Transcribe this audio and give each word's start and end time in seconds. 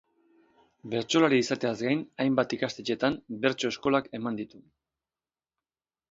Bertsolari 0.91 1.37
izateaz 1.41 1.73
gain 1.87 1.99
hainbat 2.23 2.55
ikastetxetan 2.57 3.17
bertso 3.43 3.71
eskolak 3.75 4.09
eman 4.21 4.41
ditu. 4.41 4.63